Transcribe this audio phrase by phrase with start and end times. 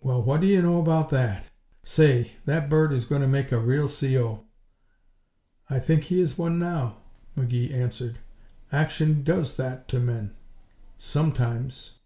[0.00, 1.46] "Well what do you know about that!
[1.84, 4.44] Say, that bird is going to make a real C.O."
[5.68, 6.96] "I think he is one now,"
[7.36, 8.18] McGee answered.
[8.72, 10.34] "Action does that to men
[10.98, 12.00] sometimes."